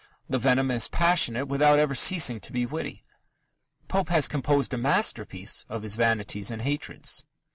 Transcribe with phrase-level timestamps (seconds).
[0.27, 3.03] The venom is passionate without ever ceasing to be witty.
[3.87, 7.23] Pope has composed a masterpiece of his vanities and hatreds.